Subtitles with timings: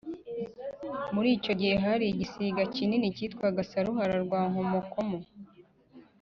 [1.13, 5.17] Muri icyo gihe hariho igisiga kinini kikitwa Saruhara rwa Nkomokomo